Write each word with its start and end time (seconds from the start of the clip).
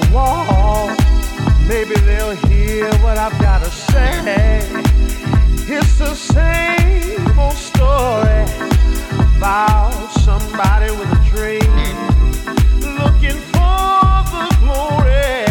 the 0.00 0.12
wall. 0.12 0.88
Maybe 1.68 1.94
they'll 2.06 2.36
hear 2.48 2.92
what 3.04 3.16
I've 3.18 3.38
got 3.40 3.62
to 3.64 3.70
say. 3.70 4.60
It's 5.66 5.98
the 5.98 6.14
same 6.14 7.38
old 7.38 7.54
story 7.54 8.42
about 9.36 9.92
somebody 10.26 10.90
with 10.98 11.10
a 11.18 11.22
dream 11.32 11.96
looking 12.98 13.38
for 13.52 14.10
the 14.34 14.46
glory, 14.62 15.46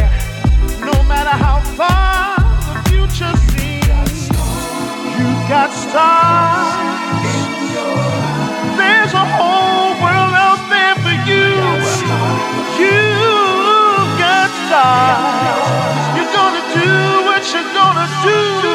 no 0.90 0.96
matter 1.04 1.36
how 1.46 1.60
far 1.80 2.38
the 2.68 2.90
future 2.90 3.36
seems. 3.52 4.30
You 5.18 5.26
got 5.50 5.72
stars. 5.72 6.53
You're 16.16 16.34
gonna 16.34 16.64
do 16.76 16.92
what 17.28 17.44
you're 17.54 17.74
gonna 17.74 18.08
do. 18.26 18.73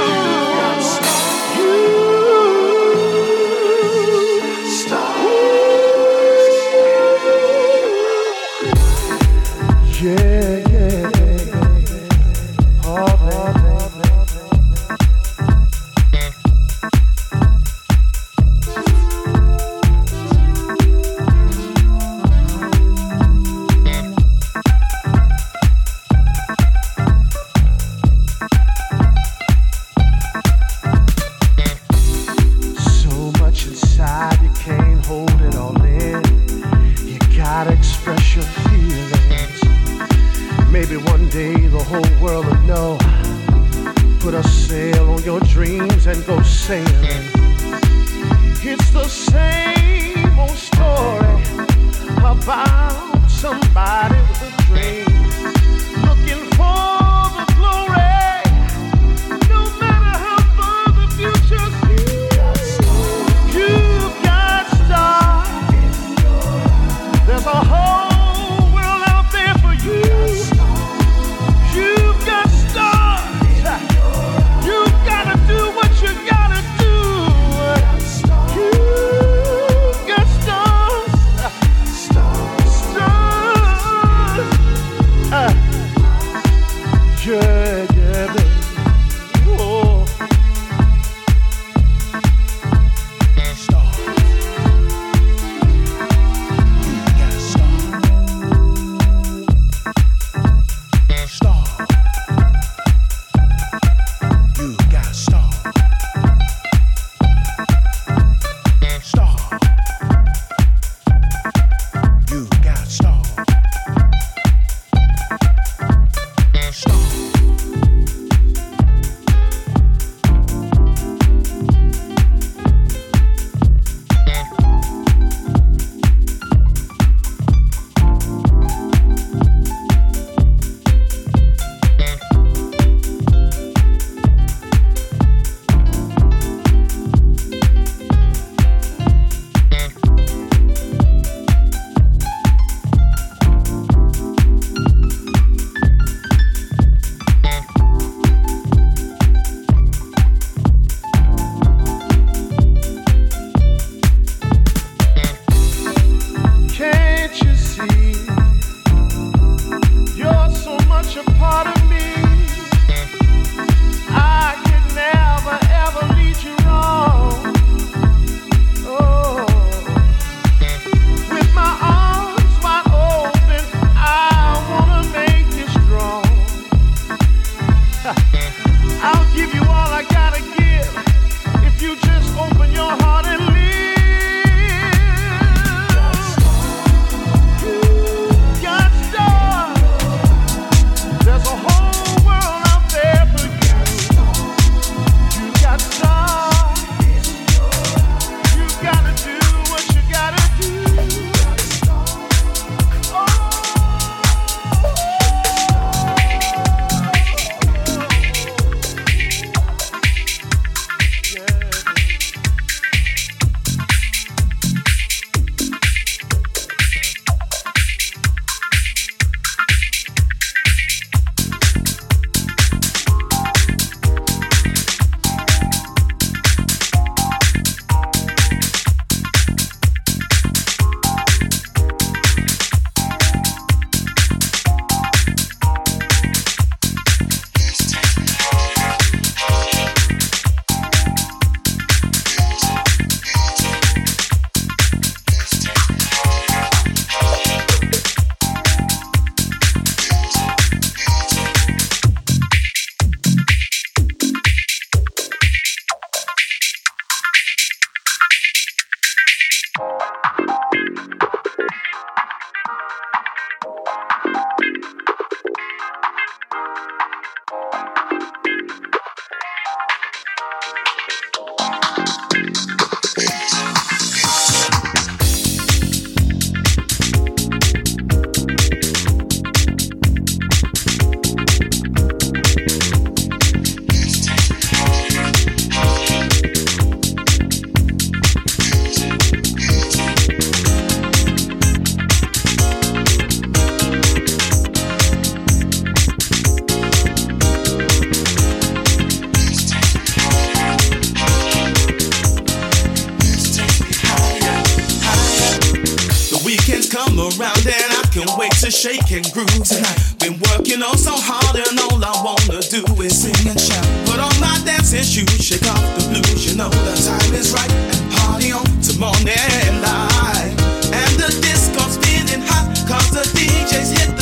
around 307.39 307.63
and 307.67 307.91
I 307.95 308.03
can 308.11 308.27
wait 308.37 308.53
to 308.67 308.71
shake 308.71 309.11
and 309.15 309.25
groove 309.33 309.63
tonight. 309.63 309.99
Been 310.19 310.35
working 310.51 310.83
on 310.83 310.99
so 310.99 311.15
hard 311.15 311.55
and 311.55 311.79
all 311.87 312.03
I 312.03 312.15
wanna 312.27 312.61
do 312.67 312.83
is 313.03 313.15
sing 313.15 313.47
and 313.47 313.59
shout. 313.59 313.87
Put 314.07 314.19
on 314.19 314.35
my 314.43 314.59
dancing 314.67 315.07
shoes, 315.07 315.31
shake 315.39 315.67
off 315.71 315.83
the 315.95 316.03
blues. 316.11 316.51
You 316.51 316.59
know 316.59 316.69
the 316.69 316.95
time 316.99 317.35
is 317.35 317.55
right 317.55 317.71
and 317.71 318.03
party 318.19 318.51
on 318.51 318.67
till 318.83 318.99
morning 318.99 319.75
light. 319.79 320.55
And 320.91 321.13
the 321.15 321.31
disco's 321.39 321.97
feeling 322.03 322.43
hot 322.43 322.75
cause 322.91 323.11
the 323.15 323.25
DJ's 323.39 323.95
hit 323.95 324.18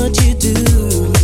what 0.00 0.16
you 0.24 0.34
do. 0.34 1.19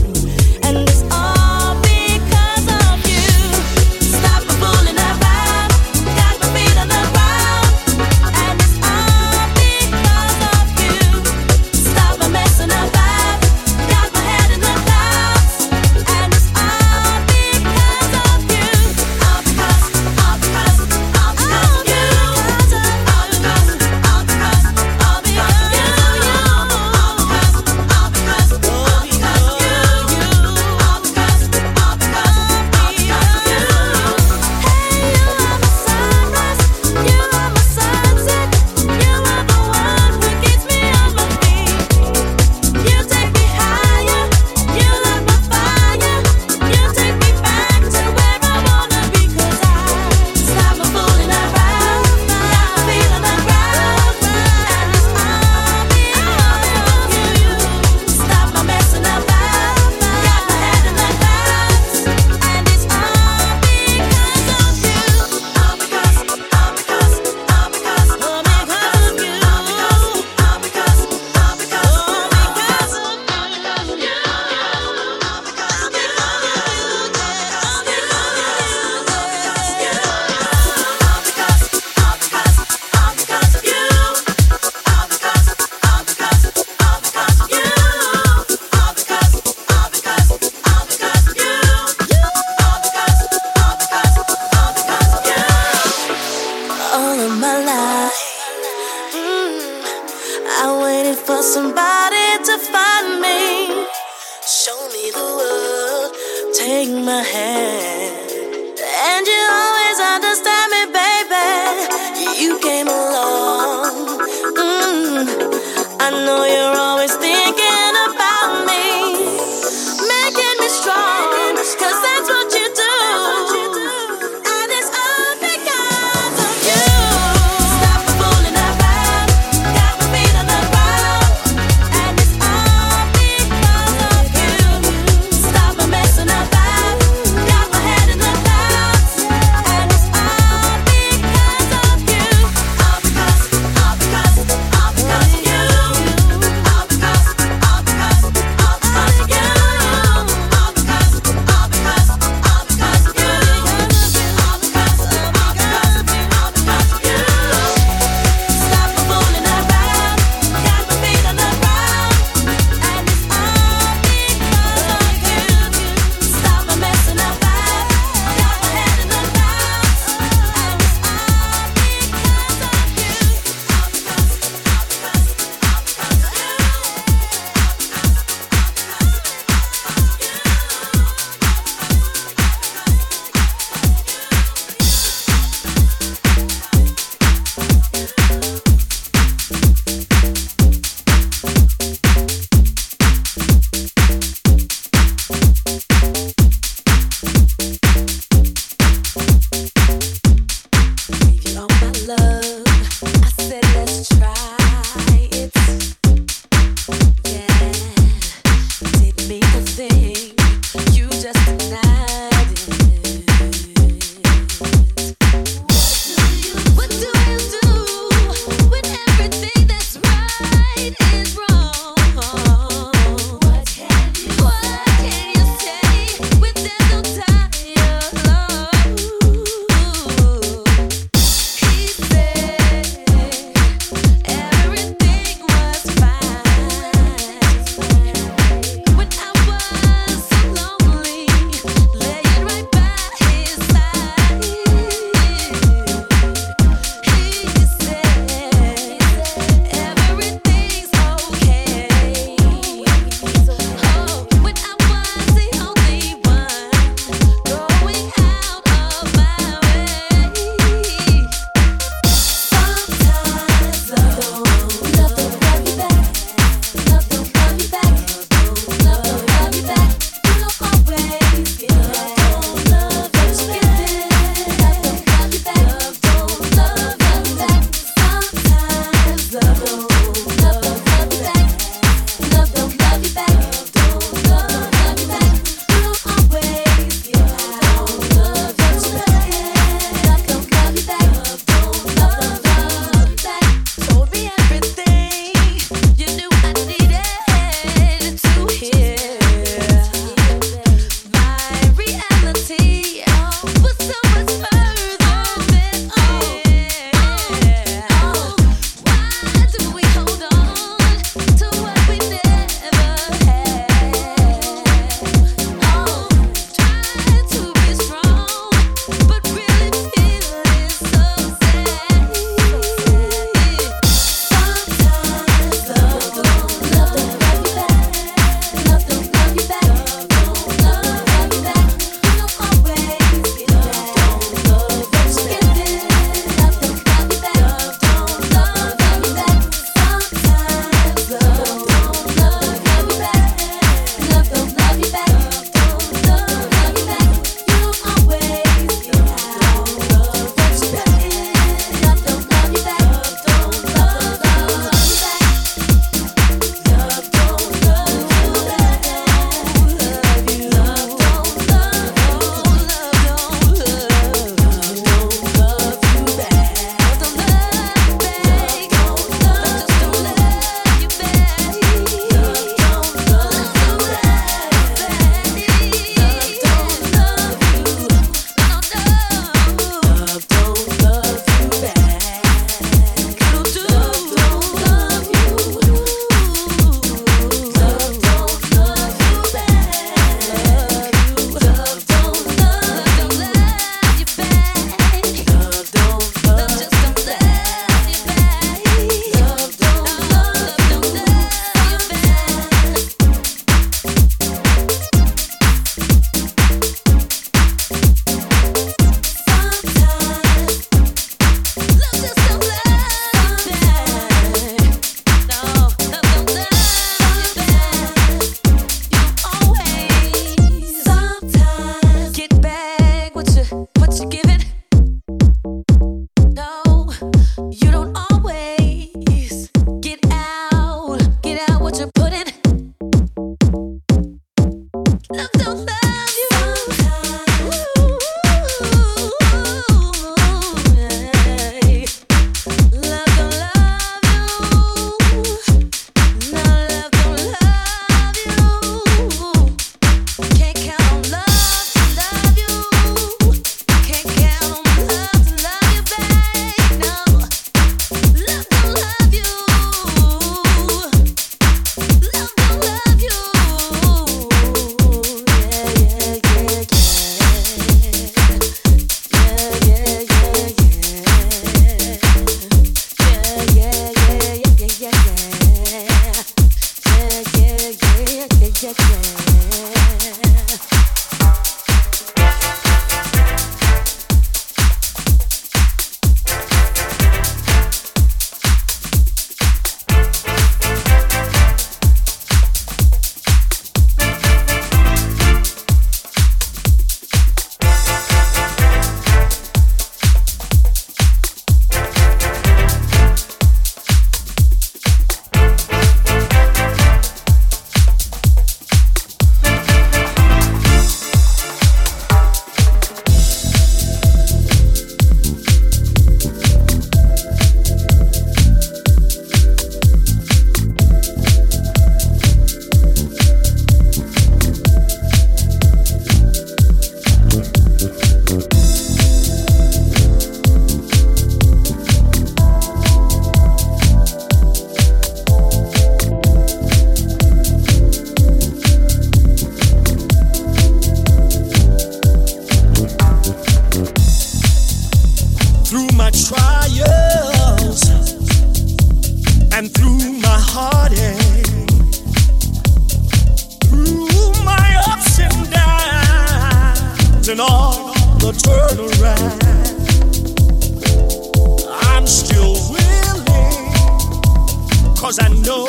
Cause 565.07 565.21
I 565.21 565.29
know 565.29 565.67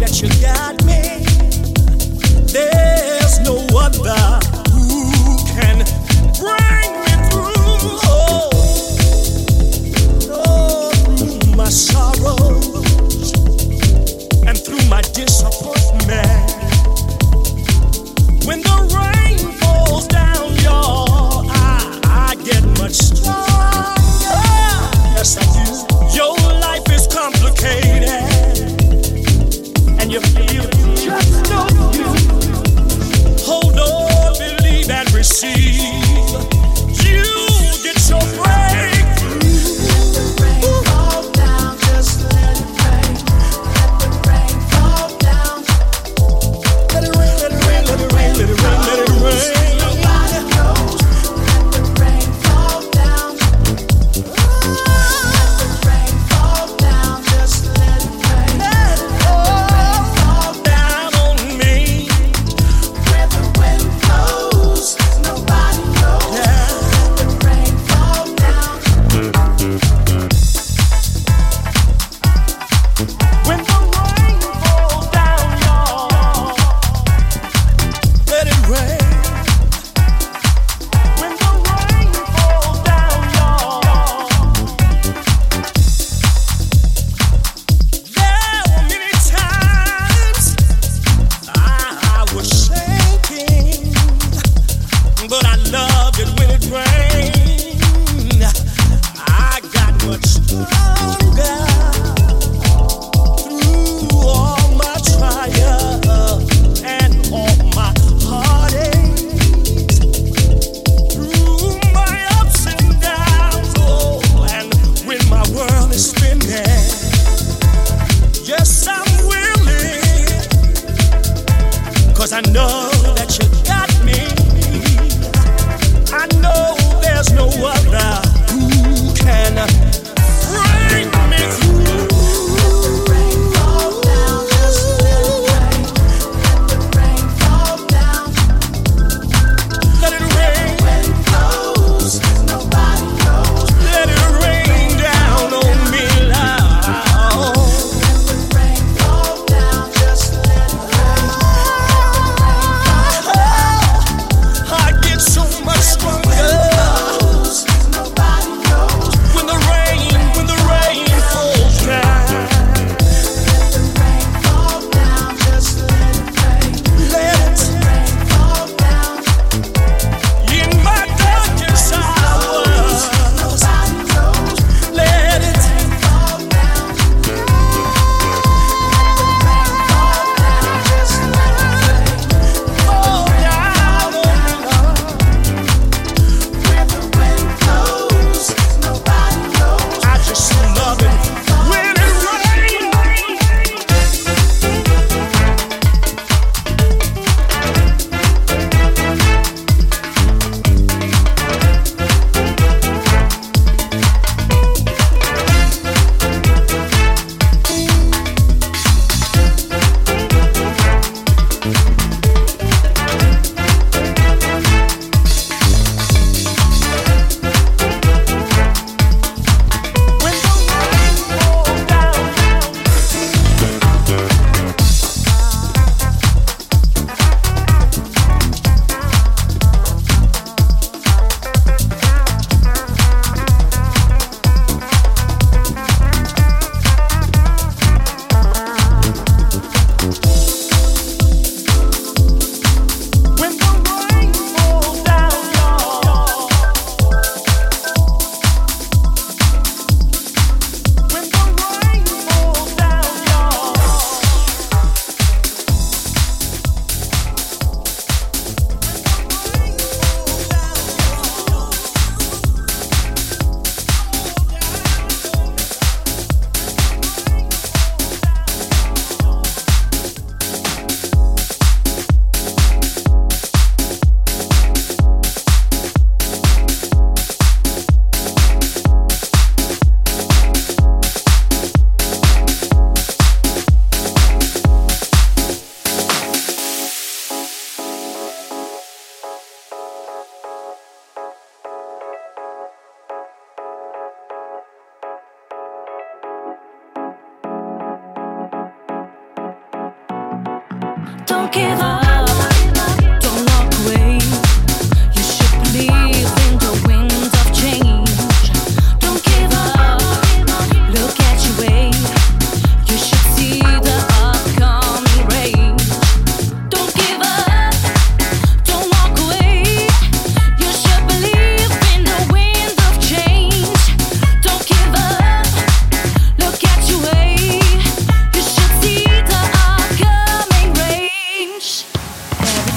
that 0.00 0.22
you 0.22 0.28
got 0.40 0.82
me. 0.86 1.26
There's 2.54 3.38
no 3.40 3.56
other 3.76 4.40
who 4.72 5.36
can 5.52 5.84
bring 6.40 6.92
me 7.04 7.12
through. 7.28 7.52
Oh, 8.08 8.48
oh, 10.32 10.90
through 11.18 11.54
my 11.54 11.68
sorrows 11.68 13.32
and 14.46 14.56
through 14.56 14.84
my 14.88 15.02
disappointment. 15.02 16.50
When 18.46 18.62
the 18.62 18.78
rain 18.96 19.52
falls 19.60 20.06
down, 20.06 20.56
y'all, 20.64 21.44
I, 21.50 22.00
I 22.04 22.36
get 22.42 22.64
much 22.78 22.94
stronger. 22.94 23.51
Receive. 35.22 36.51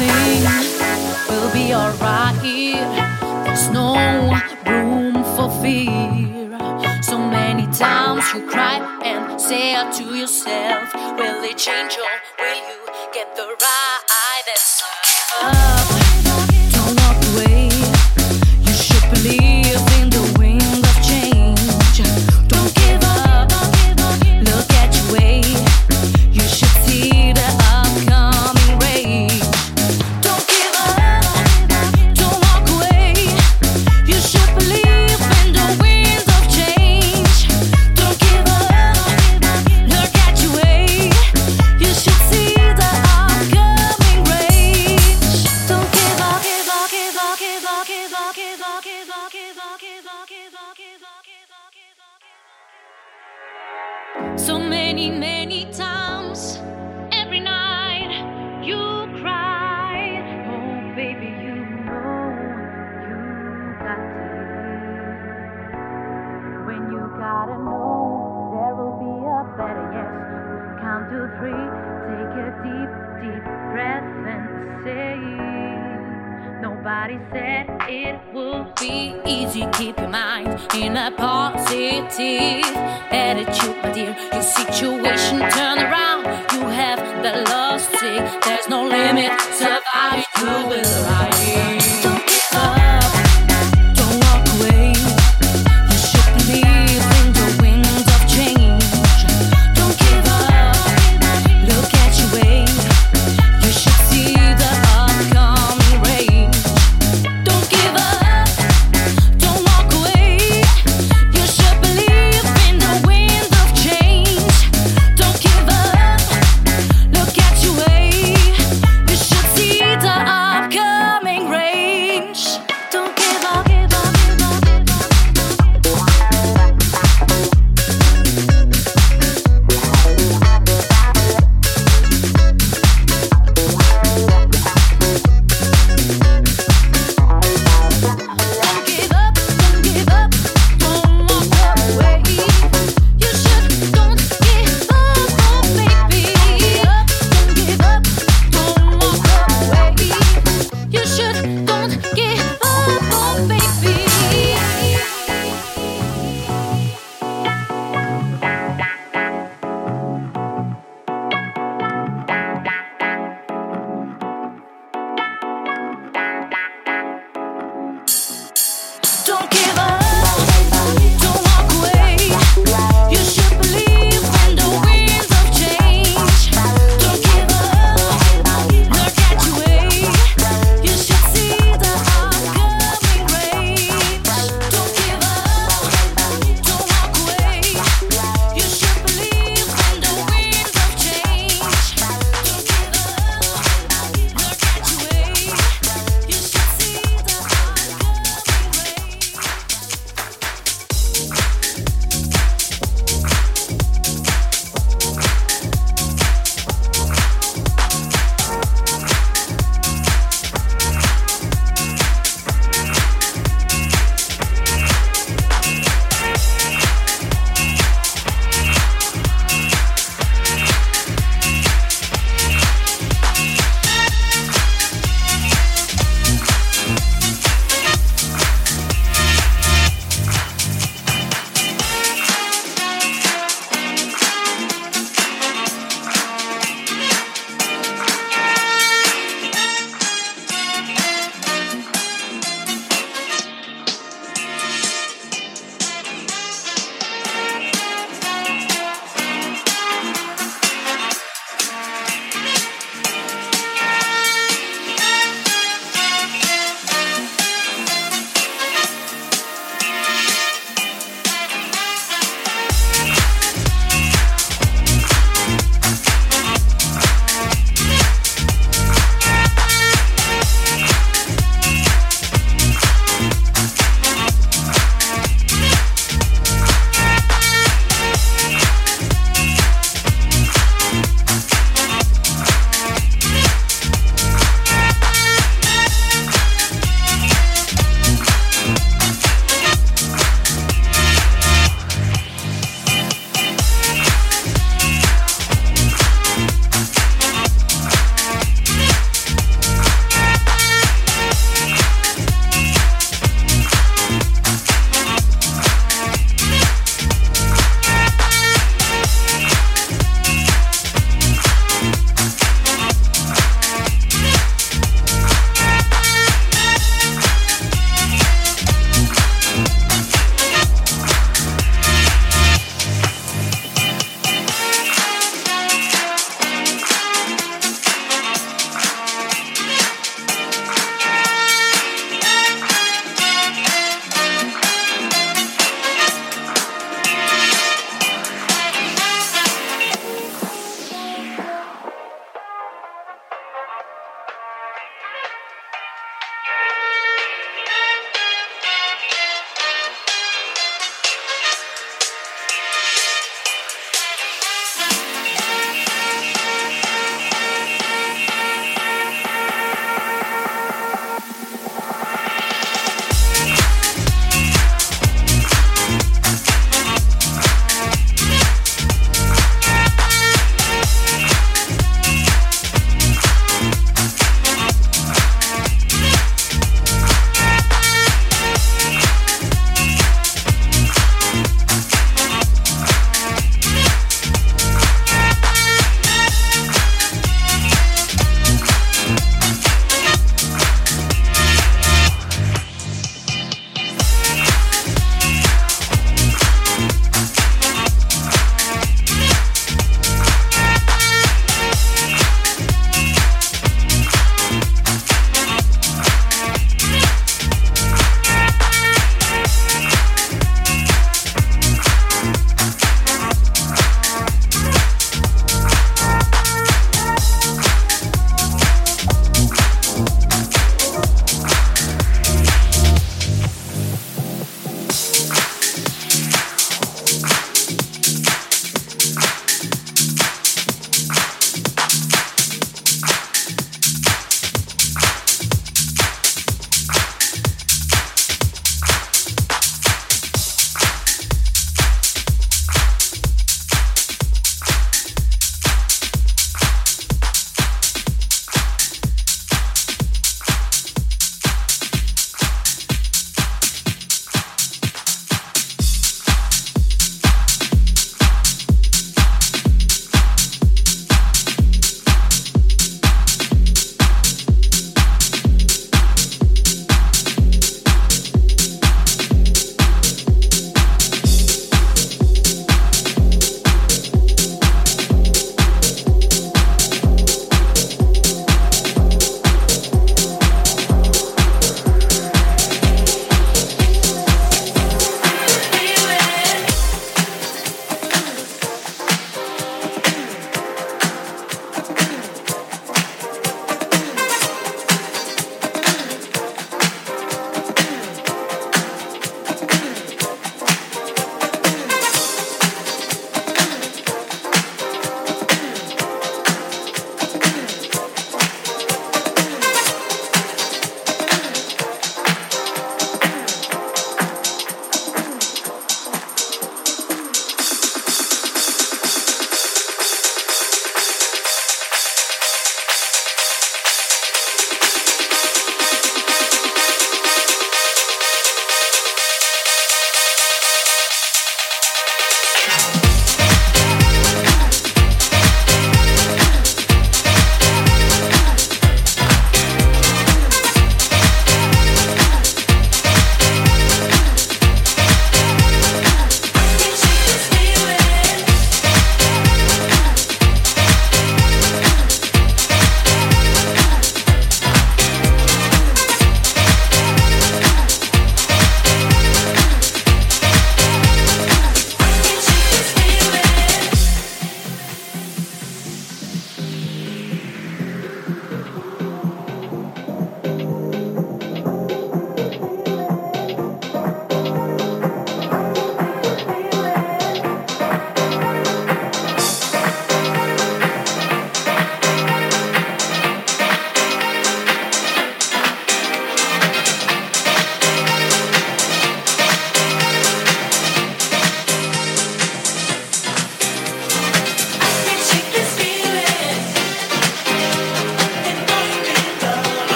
everything 0.00 1.28
will 1.28 1.52
be 1.52 1.74
alright. 1.74 2.34
There's 2.42 3.68
no 3.70 3.94
room 4.66 5.14
for 5.34 5.50
fear. 5.62 7.02
So 7.02 7.18
many 7.18 7.66
times 7.72 8.24
you 8.34 8.46
cry 8.46 8.78
and 9.04 9.40
say 9.40 9.74
to 9.98 10.04
yourself, 10.16 10.94
Will 10.94 11.42
it 11.44 11.58
change 11.58 11.96
or 11.96 12.14
will 12.38 12.56
you 12.70 12.80
get 13.12 13.34
the 13.34 13.46
right 13.46 14.44
answer? 14.48 14.84
Don't 15.40 15.56
up, 15.56 15.88
don't 16.72 16.94
walk 17.00 17.18
away. 17.34 17.68
You 18.66 18.72
should 18.72 19.10
believe. 19.10 19.47